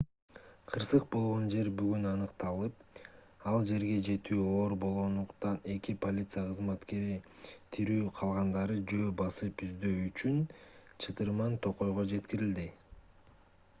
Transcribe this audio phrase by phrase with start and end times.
[0.69, 3.01] кырсык болгон жер бүгүн аныкталып
[3.51, 7.19] ал жерге жетүү оор болгондуктан эки полиция кызматкери
[7.77, 10.39] тирүү калгандарды жөө басып издөө үчүн
[11.07, 12.67] чытырман токойго жеткирилди